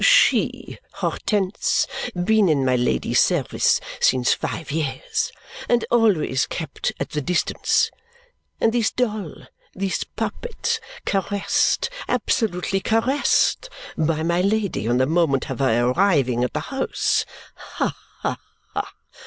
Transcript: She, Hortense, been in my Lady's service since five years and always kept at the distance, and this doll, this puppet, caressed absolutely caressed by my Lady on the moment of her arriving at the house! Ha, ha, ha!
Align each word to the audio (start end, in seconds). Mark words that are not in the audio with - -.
She, 0.03 0.79
Hortense, 0.93 1.85
been 2.15 2.49
in 2.49 2.65
my 2.65 2.75
Lady's 2.75 3.19
service 3.19 3.79
since 3.99 4.33
five 4.33 4.71
years 4.71 5.31
and 5.69 5.85
always 5.91 6.47
kept 6.47 6.91
at 6.99 7.11
the 7.11 7.21
distance, 7.21 7.91
and 8.59 8.73
this 8.73 8.89
doll, 8.89 9.43
this 9.75 10.03
puppet, 10.03 10.79
caressed 11.05 11.91
absolutely 12.09 12.79
caressed 12.79 13.69
by 13.95 14.23
my 14.23 14.41
Lady 14.41 14.87
on 14.87 14.97
the 14.97 15.05
moment 15.05 15.51
of 15.51 15.59
her 15.59 15.91
arriving 15.91 16.43
at 16.43 16.53
the 16.53 16.61
house! 16.73 17.23
Ha, 17.53 17.95
ha, 18.23 18.37
ha! 18.73 18.91